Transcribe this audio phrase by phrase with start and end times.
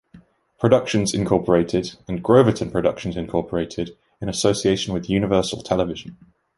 [0.57, 6.17] Productions, Incorporated and Groverton Productions, Incorporated in association with Universal Television.